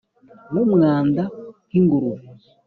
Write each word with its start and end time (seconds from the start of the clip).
nkumwanda 0.49 1.23
nk'ingurube 1.69 2.23